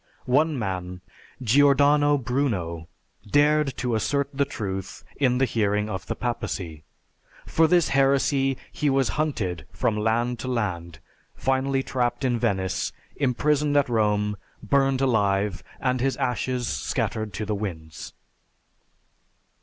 [0.25, 1.01] One man,
[1.43, 2.87] Giordano Bruno
[3.29, 6.83] dared to assert the truth in the hearing of the Papacy.
[7.45, 10.97] For this heresy he was hunted from land to land,
[11.35, 17.53] finally trapped in Venice, imprisoned at Rome, burned alive, and his ashes scattered to the
[17.53, 18.15] winds!